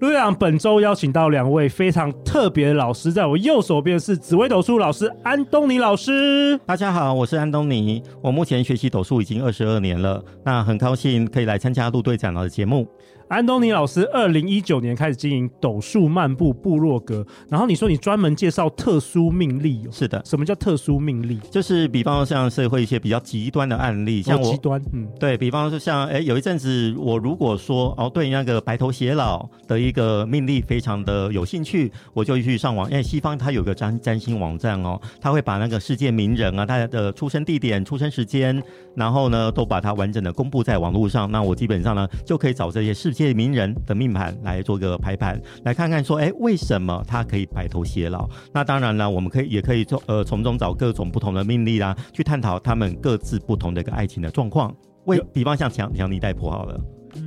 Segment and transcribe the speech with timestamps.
[0.00, 6.58] 陆队长本周邀请到两位非常特别的老师，在我右手边是紫微斗数老师安东尼老师。
[6.64, 12.88] 大家好，我是安东尼，我目前学习斗数已经二十二年了，那很高兴可以来参加陆队长的节目。
[13.30, 19.86] 安东尼老师二零一九年开始经营斗数漫步部落格，然后你说你专门介绍特殊命例。
[19.92, 21.38] 是的，什么叫特殊命例？
[21.48, 38.60] 就是比方说像社会一些比较极端的案例，像我极端，嗯，对，比方说像哎有一阵子我如果说哦对那个白头偕老的一个命例非常的有兴趣，我就去上网，因为西方它有个占占星网站哦，他会把那个世界名人啊，他的出生地点、出生时间，
[38.96, 43.19] 然后呢都把它完整的公布在网络上，那我基本上呢就可以找这些世界。
[43.20, 48.26] 这些名人的命盘来做个排盘，来看看说，哎，为什么他可以白头偕老？
[48.50, 54.74] 那当然了，我们可以也可以从呃从中找各种不同的命例啦，去探讨他们各自不同的一个爱情的状况。
[55.04, 56.80] 为比方像强强尼戴普好了，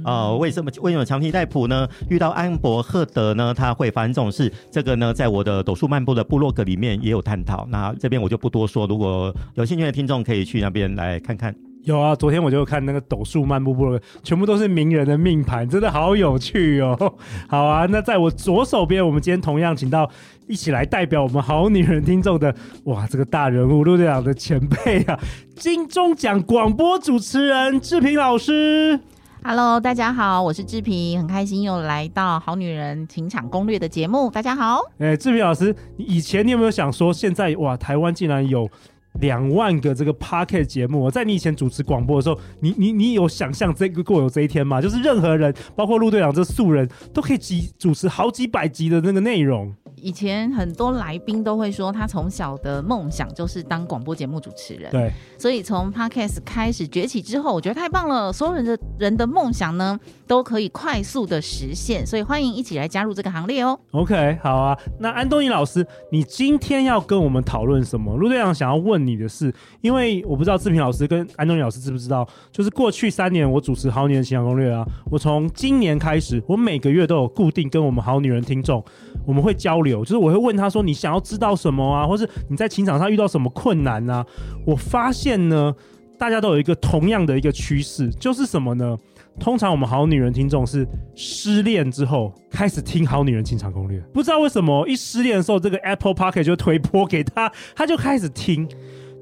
[0.03, 1.88] 啊、呃，为什么为什么强尼戴普呢？
[2.09, 3.53] 遇到安伯赫德呢？
[3.53, 4.52] 他会发生这种事？
[4.71, 7.67] 这个呢，在我的斗数漫步的部落格里面也有探讨。
[7.69, 11.53] 那这边我就不多说，如果有兴趣的听众可以去那边来看看。
[11.84, 16.98] 有啊，昨天我就看那个斗数漫步部，全部都是名人的命盘，真的好有趣哦。
[17.48, 20.09] 好啊，那在我左手边，我们今天同样请到
[20.48, 25.20] 一起来代表我们好女人听众的，哇，这个大人物陆队长的前辈啊，
[25.58, 28.98] 金钟奖广播主持人志平老师。
[29.44, 34.30] Hello，大家好，我是志平，很开心又来到好女人情场攻略的节目。
[34.30, 38.70] 大家好，哎、欸，志平老师，以前你有没有想说，现在哇，台湾竟然有？
[39.19, 44.82] 两万个这个 Podcast 节目，在你以前主持广播的时候，你你你有想象这个过有这一天吗？
[44.82, 49.73] 就是任何人，包括陆队长这素人，都可以集主持好几百集的那个内容。
[49.95, 54.92] 以前很多来宾都会说，他从小的梦想就是当广播节目主持人。
[54.92, 58.33] 对，所以从 Podcast 开始崛起之后，我觉得太棒了。
[58.33, 62.05] 所有人的人的梦想呢，都可以快速的实现。
[62.05, 63.80] 所以欢迎一起来加入这个行列哦。
[63.92, 64.77] OK，好啊。
[64.99, 68.17] 那安东尼老师，你今天要跟我们讨论什么？
[68.17, 78.83] 陆队长想要问你的事，因为我不知道志平老师跟安东尼老师知不知道，就是过去三年我主持好女人情感攻略啊，我从今年开始，我每个月都有固定跟我们好女人听众，
[79.25, 80.03] 我们会交流。
[80.03, 82.08] 就是我会问他说：“你想要知道什么啊？
[82.08, 84.25] 或是你在情场上遇到什么困难啊？”
[84.65, 85.73] 我发现呢，
[86.17, 88.97] 大家都有一个同样的一个趋势，就是什么呢？
[89.39, 98.67] 通常我们好女人听众是失恋之后开始听好女人情场攻略，不知道为什么一失恋的时候，这个 Apple Pocket 就推播给他，他就开始听，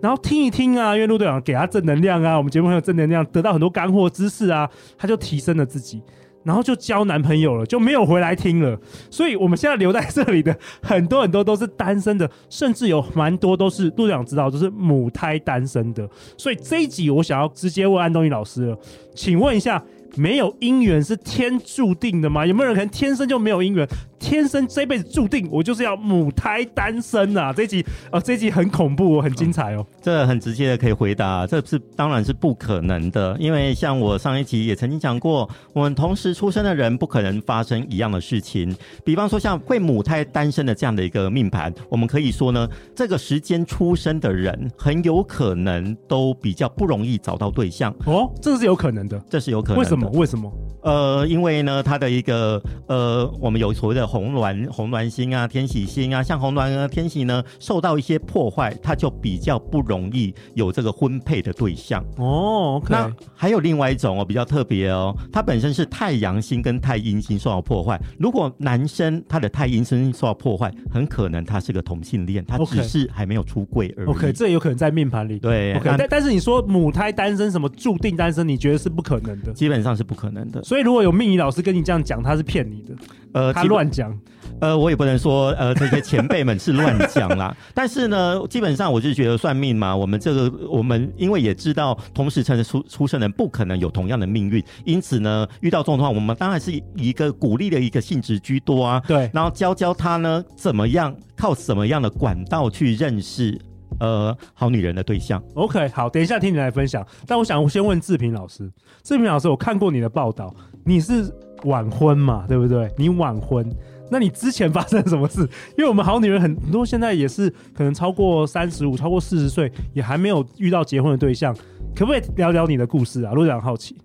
[0.01, 6.01] 然后听一听啊，因为陆队长给他正能量啊，我们节目很有正能量，得到很多干货知识啊，他就提升了自己。
[6.43, 8.75] 然后就交男朋友了，就没有回来听了。
[9.11, 16.09] 所以我们现在留在这里的很多很多都是单身的，甚至有蛮多都是陆队长知道，都是母胎单身的。
[16.35, 18.77] 所以这一集我想要直接问安东尼老师了，
[19.13, 19.83] 请问一下，
[20.15, 22.45] 没有姻缘是天注定的吗？
[22.45, 23.87] 有没有人可能天生就没有姻缘？
[24.21, 27.51] 天生这辈子注定我就是要母胎单身啊！
[27.51, 29.85] 这一集啊、呃，这一集很恐怖哦，很精彩哦。
[29.99, 38.73] 这很直接的可以回答，这是当然是不可能的，因为像我上一集也曾经讲过，我们同时出生的人不可能发生一样的事情。
[39.03, 49.81] 比方说像会母胎单身的这样的一个命盘，我们可以说呢，这个时间出生的人很有可能都比较不容易找到对象哦，这是有可能的，这是有可能的。
[49.81, 50.09] 为什么？
[50.11, 50.51] 为什么？
[50.83, 54.10] 呃，因为呢，他的一个呃，我们有所谓的。
[54.11, 62.81] 红鸾红鸾星啊，天喜星啊，像红鸾啊，天喜呢，受到一些破坏，它就比较不容易有这个婚配的对象哦。
[62.83, 67.97] Okay、那还有另外一种哦，比较特别哦，它本身是太阳星跟太阴星受到破坏。
[68.19, 74.07] 如果男生他的太阴星受到破坏，很可能他是个同性恋，他只是还没有出柜而已。
[74.09, 75.39] OK，这有可能在命盘里。
[75.39, 79.53] 对，OK，但但是你说母胎单身，什么注定单身，你觉得是不可能的？
[79.53, 80.61] 基本上是不可能的。
[80.63, 82.93] 所以如果有命理老师跟你这样讲，他是骗你的。
[83.33, 84.17] 呃，他乱讲。
[84.59, 87.55] 呃，我也不能说呃这些前辈们是乱讲啦。
[87.73, 99.01] 但是呢，基本上我就觉得算命嘛，我们这个我们因为也知道同时辰出出生人不可能有同样的命运，因此呢，遇到这种的话，我们当然是以一个鼓励的一个性质居多啊。
[99.07, 103.59] 对，然后教教他呢，怎么样靠什么样的管道去认识
[103.99, 105.41] 呃好女人的对象。
[105.55, 107.03] OK，好，等一下听你来分享。
[107.25, 110.53] 但我想我先问志平老师，志平老师，我看过你的报道，
[110.85, 111.33] 你是
[111.65, 112.91] 晚婚嘛，对不对？
[112.97, 113.67] 你晚婚。
[114.09, 115.39] 那你之前发生什么事？
[115.77, 121.55] 因为我们好女人很多，现在也是可能超过三十五、超过四十岁，也还没有遇到结婚的对象，
[121.95, 123.31] 可不可以聊聊你的故事啊？
[123.31, 123.95] 陆队长好奇。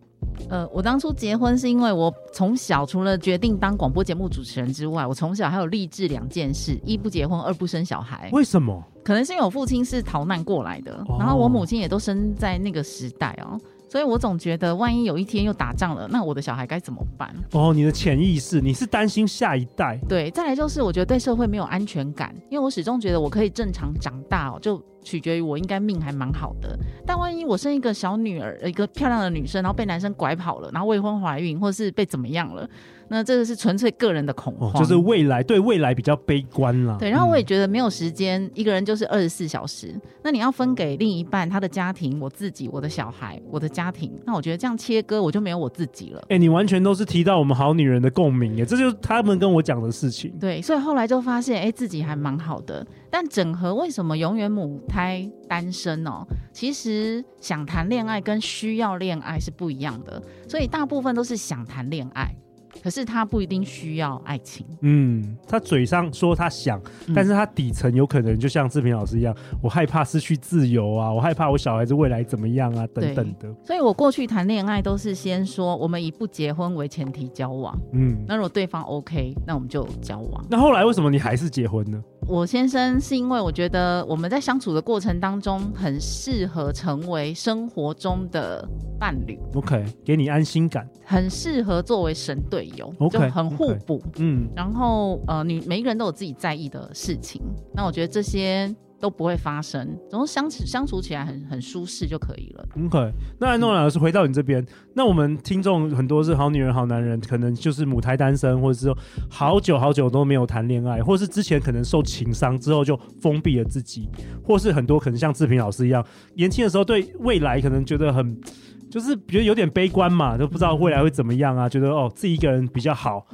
[0.49, 8.29] 呃，我当初结婚是因为我从小除了决定当广播节目主持人之外，我从小还有立志两件事：一不结婚，二不生小孩。
[8.33, 8.81] 为什么？
[9.03, 13.59] 可能是因为我父亲是逃难过来的，哦、然后我母亲也都生在那个时代哦。
[13.89, 17.35] 所以我总觉得，万一有一天又打仗了，那我的小孩该怎么办？
[17.53, 19.99] 哦，你的潜意识，你是担心下一代。
[20.09, 26.77] 对，再来就是我觉得对社会没有安全感，因为我始终觉得我可以正常长大哦，就取决于我应该命还蛮好的。
[27.07, 32.69] 但万一我生一个小女儿，一个漂亮的女生，然后被男生拐跑了，然后未婚怀孕，或是被怎么样了？
[33.09, 36.97] 那这个是纯粹个人的恐慌，哦，就是未来对未来比较悲观了。
[36.99, 39.95] 对，然后我也觉得没有时间，嗯、一个人就是二十四小时。
[40.25, 44.11] 那你要分给另一半他的家庭，我自己，我的小孩，我的家庭。
[44.25, 46.19] 那我觉得这样切割，我就没有我自己了。
[46.23, 50.37] 哎、欸，你完全都是提到我们好女人的共鸣耶，这就是他们跟我讲的事情。
[50.41, 52.85] 对，所以后来就发现，哎、欸，自己还蛮好的。
[53.09, 56.25] 但整合为什么永远母胎单身哦？
[56.55, 62.35] 其实想谈恋爱跟需要恋爱是不一样的，所以大部分都是想谈恋爱。
[62.83, 64.67] 可是他不一定需要爱情。
[64.83, 73.53] 嗯，他嘴上说他想，嗯、但是他底层有可能就像志平老师一样，我害怕失去自由啊，我害怕我小孩子未来怎么样啊，等等的。
[73.65, 77.77] 所以我过去谈恋爱都是先说我们以不结婚为前提交往。
[77.93, 80.45] 嗯，那如果对方 OK，那我们就交往。
[80.51, 82.03] 那后来为什么你还是结婚呢？
[82.29, 88.69] 我先生是因为我觉得我们在相处的过程当中很适合成为生活中的
[88.99, 97.41] 伴侣，OK，给你安心感，很适合作为神队友就很互补，嗯，然后呃，你每一个人都有自己在意的事情，
[97.73, 98.75] 那我觉得这些。
[98.99, 102.67] 都不会发生，总是相处相处起来很很舒适就可以了。
[102.87, 104.65] OK，那安东尼老师回到你这边，
[104.95, 108.99] 那我们听众很多是好女人好男人，可能就是母胎单身，或者是说
[109.29, 114.09] 好久好久都没有谈恋爱，或是之前可能受情伤之后就封闭了自己，
[114.43, 116.05] 或是很多可能像志平老师一样，
[116.35, 118.41] 年轻的时候对未来可能觉得很
[118.89, 123.27] 就是觉得有点悲观嘛，都不知道未来会怎么样啊，觉得哦自己一个人比较好。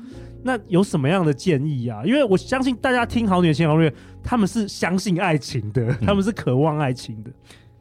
[0.42, 2.02] 那有什么样的建议啊？
[2.04, 3.92] 因为我相信大家听好女人情感攻略，
[4.22, 7.30] 他们是相信爱情的，嗯、他们是渴望爱情的。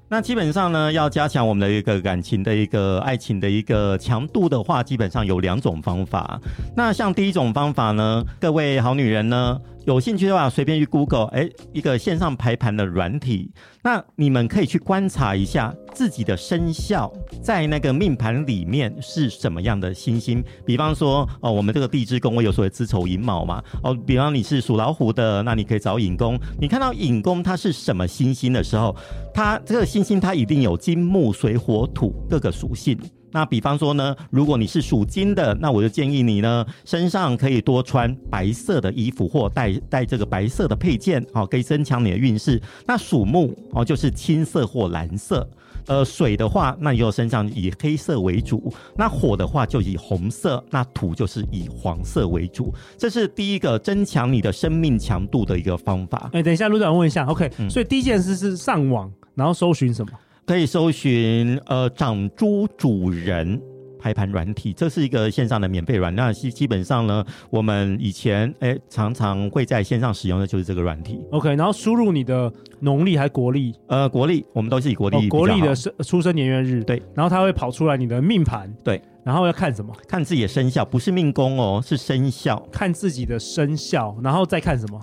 [0.07, 6.37] 那基本上呢，要加强我们的一个感情的一个爱情的一个强度的话，基本上有两种方法。
[6.75, 13.51] 那像第一种方法呢，各位好女人呢，有兴趣的话，随便去 Google，哎，一个线上排盘的软体，
[13.83, 17.11] 那你们可以去观察一下自己的生肖
[17.41, 20.43] 在那个命盘里面是什么样的星星。
[20.65, 26.39] 比方说，哦，我们这个地支宫位有所谓子丑寅卯嘛，哦，比方你是属老虎的，那你可以找寅宫。
[26.59, 28.95] 你看到寅宫它是什么星星的时候，
[29.33, 32.95] 它这个星星它一定有金木水火土各个属性。
[33.31, 42.61] 那比方说呢，如果你是属金的，那我就建议你呢，身上可以多穿白色的衣服，或带带这个白色的配件，好，可以增强你的运势。
[42.85, 45.47] 那属木哦，就是青色或蓝色。
[45.87, 48.71] 呃，水的话，那你就身上以黑色为主。
[48.95, 50.63] 那火的话，就以红色。
[50.69, 52.71] 那土就是以黄色为主。
[52.99, 56.29] 这是第一个增强你的生命强度的一个方法。
[56.33, 57.51] 哎，等一下，陆长问一下，OK？
[57.57, 60.11] 嗯，所以第一件事是上网，然后搜寻什么？
[60.45, 63.61] 可以搜寻呃长猪主人
[63.99, 66.13] 排盘软体，这是一个线上的免费软。
[66.15, 71.21] 那基基本上呢，我们以前哎常常会在线上使用的就是这个软体。
[71.31, 73.75] OK，然后输入你的农历还国历？
[73.87, 75.29] 呃，国历，我们都是以国历、哦。
[75.29, 76.83] 国历的生出生年月日。
[76.83, 78.73] 对，然后它会跑出来你的命盘。
[78.83, 79.95] 对，然后要看什么？
[80.07, 82.57] 看自己的生肖，不是命宫哦，是生肖。
[82.71, 84.99] 看自己的生肖，然后再看什么？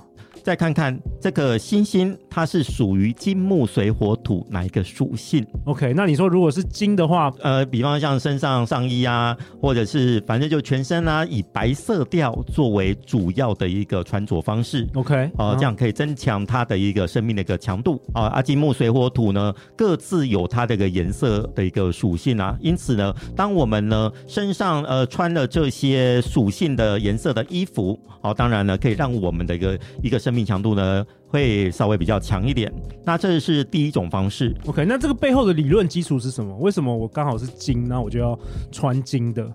[0.49, 14.88] 再看看这个星星，它是属于金木水火土哪一个属性？OK，那你说如果是金的话，呃，比方像身上上衣啊，或者是反正就全身啊，以白色调作为主要的一个穿着方式。
[14.95, 18.28] OK，哦、呃，这样可以增强它的一个生命的一个强度啊。
[18.28, 22.57] 啊，金木水火土呢，各自有它的一个颜色的一个属性啊。
[22.59, 32.73] 因此呢，当我们呢身上呃穿了这些属性的颜色的衣服，哦、呃，当然呢可以让我们的一个一个生命强度呢会稍微比较强一点，
[33.04, 34.54] 那这是第一种方式。
[34.66, 36.57] OK，那这个背后的理论基础是什么？
[36.59, 38.38] 为什么我刚好是金，那我就要
[38.71, 39.50] 穿金的？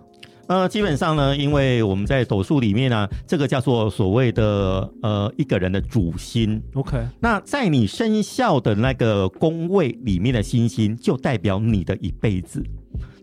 [0.48, 6.62] 呃，基本上呢，因为我们在斗数里面呢、啊，这个叫做所谓的呃一个人的主星。
[6.74, 12.62] OK，那在你生肖的那个宫位里面的星星，就代表你的一辈子。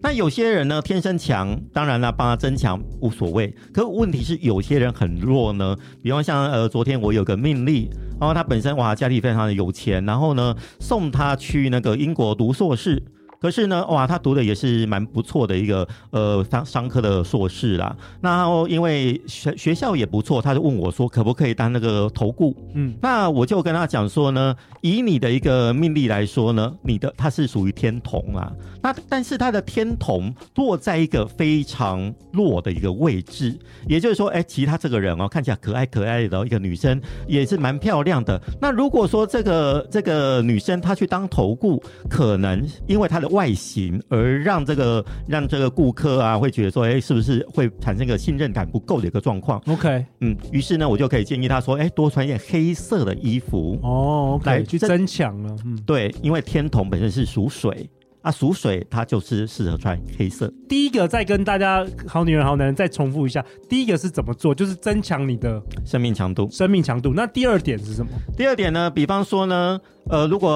[0.02, 3.54] 那有些人呢，天生强，当然了，帮他增强无所谓。
[3.72, 5.76] 可问题是，有些人很弱呢。
[6.02, 13.02] 比方像呃，昨天我有个命例，然后他本身哇，家里非常的有钱，然后呢，送他去那个英国读硕士。
[13.40, 17.96] 可是呢，哇，他读的也是蛮不错的一个呃商商科的硕士啦。
[18.20, 22.54] 那因为学学校也不错，他就问我说可不可以当那个投顾？
[22.74, 28.52] 嗯，那我就跟他讲说呢，以你的一个命例来说呢，你的他是属于天同啊。
[28.82, 38.38] 那但是他的天同落在一个非常弱的一个位置，也就是说，哎，其实他这个人哦，看起来可爱可爱的一个女生，也是蛮漂亮的。
[38.60, 55.56] 那如果说这个这个女生她去当投顾，可能因为她的外形而让这个让这个顾客啊会觉得说，哎，是不是会产生一个信任感不够的一个状况？OK，嗯，于是呢，我就可以建议他说，哎，多穿一点黑色的衣服哦，okay, 来去增强了。
[55.64, 57.88] 嗯，对，因为天童本身是属水。
[58.22, 60.52] 啊，属水，它就是适合穿黑色。
[60.68, 64.54] 第一个再跟大家好女人好男人再重复一下，第一个是怎么做？
[64.54, 66.48] 就是增强你的生命强度。
[66.50, 67.12] 生命强度。
[67.14, 68.12] 那第二点是什么？
[68.36, 68.90] 第二点呢？
[68.90, 70.50] 比方说呢，呃，如果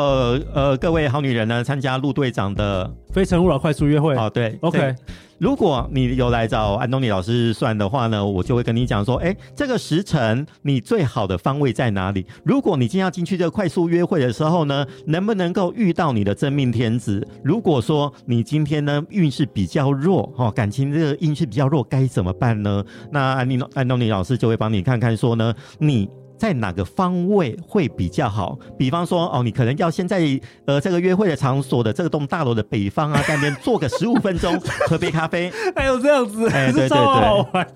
[0.53, 4.95] 呃各位好女人呢参加陆队长的非诚勿扰快速约会，哦，对，OK。
[5.39, 12.25] 如果你有来找安东尼老师算的话呢，我就会跟你讲说，哎，这个时辰你最好的方位在哪里？
[12.45, 17.27] 如果你今天要进去这个快速约会的时候呢，能不能够遇到你的真命天子？
[17.43, 22.85] 如果说你今天呢运势比较弱，哈，感情这个运势比较弱，该怎么办呢？
[23.11, 26.09] 那安尼安东尼老师就会帮你看看说呢，你。
[26.37, 28.59] 在哪个方位会比较好？
[28.77, 30.23] 比方说，哦，你可能要先在
[30.67, 35.51] 呃这个约会的场所的这个栋大楼的北方啊，在那边坐个十五分钟，喝杯咖啡。
[35.75, 37.67] 还有这样子，哎，对对对，好玩。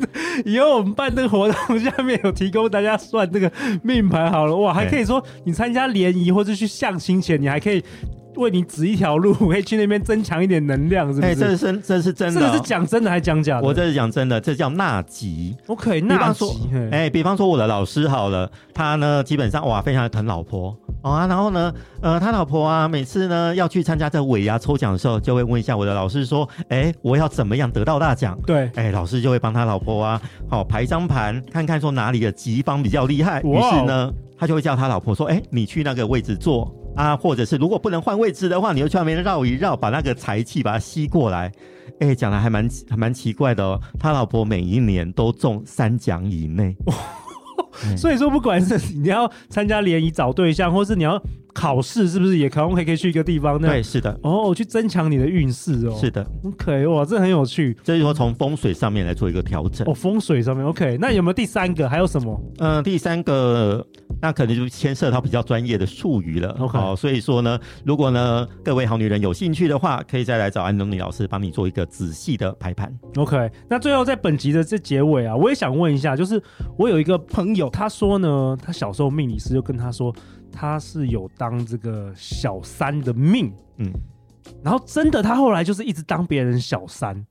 [0.44, 3.50] 以后我们办这个活动，下面有提供大家算这个
[3.82, 7.82] 命盘好了，哇，还可以说你参加联谊或者去相亲前，你还可以。
[8.37, 11.26] 为你指一条路，可以去那边增强一点能量，是不是？
[11.26, 13.66] 哎，这是这是真的，这个是讲真的还是讲假的？
[13.66, 15.56] 我这是讲真的，这叫纳吉。
[15.66, 16.47] OK，纳吉。
[16.92, 28.38] 哎，比方说我的老师好了，他呢基本上哇非常的疼老婆啊，然后呢，呃，他老婆啊每次呢要去参加这个尾牙抽奖的时候，就会问一下我的老师说，哎，我要怎么样得到大奖？
[28.47, 33.40] 对，哎，老师就会帮他老婆啊，好排一张盘，看看说哪里的吉方比较厉害。
[33.42, 36.73] 于是呢，他就会叫他老婆说，哎，你去那个位置坐。
[36.99, 41.50] 啊，或者是如果不能换位置的话，你就去外面绕一绕，把那个财气把它吸过来。
[42.00, 43.81] 哎，讲的还蛮还蛮奇怪的哦。
[44.00, 46.76] 他老婆每一年都中三奖以内，
[47.97, 51.23] 所以说不管是你要参加联谊找对象，或是你要
[51.55, 53.61] 考试，是不是也可能可以去一个地方？
[53.61, 54.19] 对，是的。
[54.25, 55.97] 哦，去增强你的运势哦。
[56.00, 57.76] 是的，OK，哇，这很有趣。
[57.85, 59.88] 这就是说从风水上面来做一个调整。
[59.88, 60.99] 哦，风水上面 OK。
[61.00, 61.88] 那有没有第三个？
[61.88, 62.40] 还有什么？
[62.59, 63.87] 嗯，第三个。
[64.20, 66.54] 那可能就牵涉到比较专业的术语了。
[66.58, 72.92] 好 Okay.、哦，所以说呢，如果呢各位好女人有兴趣的话，可以再来找安东尼老师帮你做一个仔细的排盘。
[73.16, 76.42] OK，那最后在本集的这结尾啊，我也想问一下，就是
[76.76, 80.14] 我有一个朋友，他说呢，他小时候命理师就跟他说，
[80.50, 83.90] 他是有当这个小三的命，嗯，
[84.62, 87.25] 然后真的他后来就是一直当别人小三。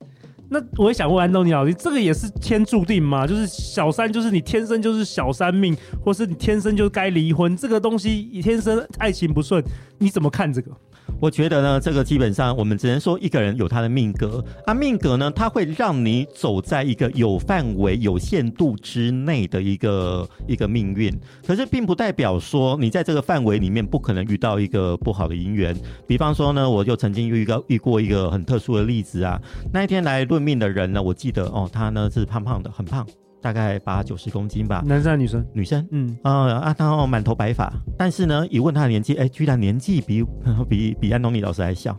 [0.50, 3.26] 那我也想问安东尼老师，这个也是天注定吗？
[3.26, 7.56] 就是小三，就是你天生就是小三命，或是你天生就该离婚？
[7.56, 9.62] 这个东西，你天生爱情不顺，
[9.98, 10.70] 你怎么看这个？
[11.20, 21.12] 我觉得呢，这个基本上我们只能说一个人有他的命格啊，命格呢，它会让你走在一个有范围、有限度之内的一个一个命运。
[21.46, 25.76] 可是，并不代表说你在这个范围里面不可能遇到一个不好的姻缘。
[26.06, 29.40] 比方说呢，我就曾经遇到遇过一个很特殊的例子啊。
[29.72, 33.06] 那一天来论命的人呢，我记得哦，他呢是胖胖的，很胖。
[33.40, 35.46] 大概八九十公斤吧，男生还是女生？
[35.52, 40.24] 女生，嗯，呃啊，然后满头白发，但是呢，一问他的年纪，哎、欸，居然年纪比
[40.68, 41.96] 比比安东尼老师还小。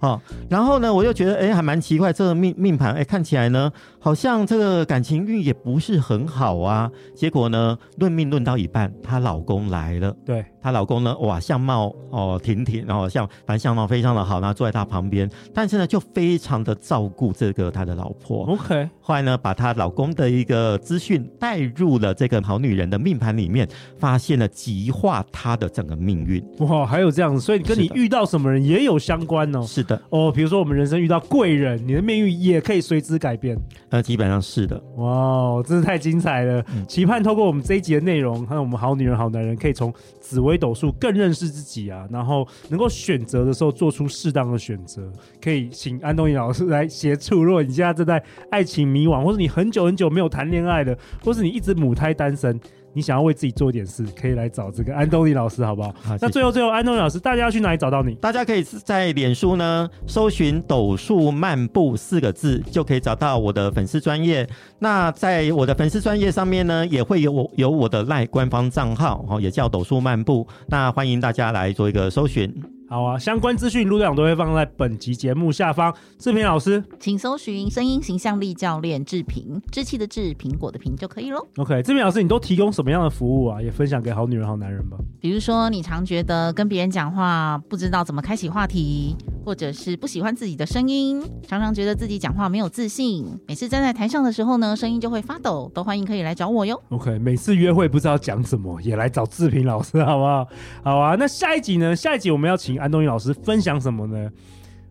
[0.00, 6.90] 哦，然后呢，我又觉得，哎，还蛮奇怪，这个命命盘，哎，看起来呢，好像这个感情运也不是很好啊。
[7.14, 10.14] 结果呢，论命论到一半，她老公来了。
[10.24, 18.46] 对，她老公呢，哇，相貌哦挺挺，然后像反正相貌非常的好，然后坐在她旁边，但是呢，就非常的照顾这个他的老婆。
[18.46, 26.42] OK，后来呢，把她老公的一个资讯带入了这个好女人的命盘里面，发现了极化她的整个命运。
[26.60, 29.62] 哇，还有这样子，所以跟你遇到什么人也有相关哦。
[29.62, 29.89] 是的。
[30.10, 33.56] 哦，比如说我们人生遇到贵人，你的命运也可以随之改变。
[33.88, 34.80] 那基本上是的。
[34.96, 36.64] 哇，真是太精彩了！
[36.74, 45.10] 嗯、期盼透过我们这一集的内容，还有我们好女人好男人，可以从紫微斗数更认识自己啊，然后能够选择的时候做出适当的选择。
[45.40, 47.42] 可以请安东尼老师来协助。
[47.42, 52.58] 如果你现在正在爱情迷惘，或是你很久很久没有谈恋爱的，或是你一直母胎单身。
[52.92, 55.94] 你想要为自己做一点事，可以来找这个安东尼老师，好不好？
[56.02, 58.14] 好，那最后最后，安东尼老师，大家要去哪里找到你？
[58.16, 64.48] 大家可以在脸书呢搜寻“斗数漫步”四个字，就可以找到我的粉丝专业。
[64.78, 70.46] 那在我的粉丝专业上面呢，也会有我有我的赖官方账号，哦，也叫“斗数漫步”。
[70.68, 72.52] 那欢迎大家来做一个搜寻。
[72.92, 75.94] 好啊，相关资讯陆队长都会放在本集节目下方。
[76.18, 81.46] 志平老师，请搜寻声音形象力教练志平，志气的志，苹果的苹就可以喽。
[81.58, 83.62] OK，志平老师，你都提供什么样的服务啊？
[83.62, 84.96] 也分享给好女人、好男人吧。
[85.20, 89.14] 比如说，你常觉得跟别人讲话不知道怎么开启话题，
[89.50, 96.80] 或者是不喜欢自己的声音，常常觉得自己讲话没有自信，每次站在台上的时候呢，声音就会发抖，都欢迎可以来找我哟。
[96.90, 100.46] OK，每次约会不知道讲什么，也来找志平老师好不好？
[100.84, 101.96] 好啊，那下一集呢？
[101.96, 102.78] 下一集我们要请。
[102.78, 104.30] 安东尼老师分享什么呢？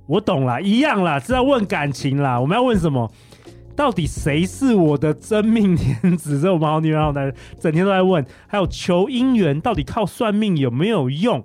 [0.07, 2.37] 我懂了，一样啦，是要问感情啦。
[2.37, 3.09] 我们要问什么？
[3.77, 6.37] 到底谁是我的真命天子？
[6.43, 8.25] 这我们好女人好男人整天都在问。
[8.45, 11.41] 还有求姻缘，到底靠算命有没有用？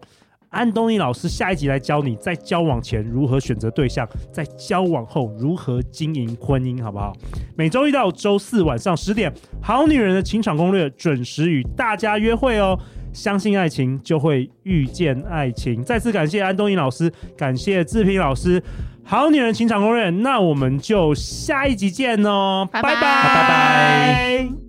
[0.55, 7.13] 安东尼老师下一集来教你，在交往前如何选择对象，在交往后如何经营婚姻，好不好？
[7.57, 12.79] 每周一到周四晚上十点，好女人的情场攻略准时与大家约会哦。
[13.13, 15.83] 相信爱情，就会遇见爱情。
[15.85, 18.61] 再次感谢安东尼老师，感谢志平老师，
[19.05, 20.09] 《好女人情场攻略》。
[20.11, 24.64] 那我们就下一集见哦，拜拜拜拜。